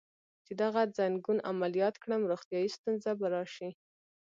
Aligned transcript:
چې 0.45 0.53
دغه 0.61 0.81
ځنګون 0.97 1.37
عملیات 1.51 1.95
کړم، 2.03 2.21
روغتیایی 2.31 2.69
ستونزه 2.77 3.11
به 3.19 3.27
راشي. 3.33 3.69